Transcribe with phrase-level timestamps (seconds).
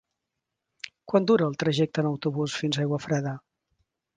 [1.13, 3.37] Quant dura el trajecte en autobús fins a Aiguafreda?